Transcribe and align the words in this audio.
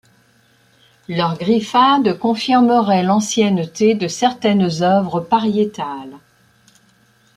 Leurs 1.09 1.37
griffades 1.37 2.17
confirmeraient 2.17 3.03
l'ancienneté 3.03 3.93
de 3.93 4.07
certaines 4.07 4.81
œuvres 4.81 5.19
pariétales. 5.19 6.17